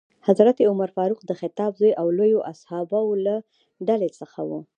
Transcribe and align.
حضرت 0.27 0.57
عمر 0.69 0.89
فاروق 0.95 1.21
د 1.25 1.31
خطاب 1.41 1.71
زوی 1.79 1.93
او 2.01 2.07
لویو 2.17 2.45
اصحابو 2.51 3.01
له 3.25 3.35
ډلې 3.87 4.09
څخه 4.19 4.39
ؤ. 4.51 4.59